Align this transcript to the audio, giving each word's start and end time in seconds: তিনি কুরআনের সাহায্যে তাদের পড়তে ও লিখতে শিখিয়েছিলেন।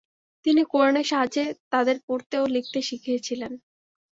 তিনি 0.45 0.61
কুরআনের 0.63 1.05
সাহায্যে 1.05 1.43
তাদের 1.71 1.97
পড়তে 2.07 2.35
ও 2.39 2.55
লিখতে 2.55 2.79
শিখিয়েছিলেন। 2.87 3.51